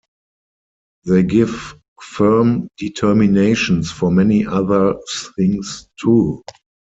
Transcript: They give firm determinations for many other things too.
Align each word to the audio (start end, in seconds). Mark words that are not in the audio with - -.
They 1.05 1.21
give 1.21 1.75
firm 2.01 2.69
determinations 2.77 3.91
for 3.91 4.09
many 4.09 4.47
other 4.47 4.95
things 5.37 5.87
too. 6.01 6.43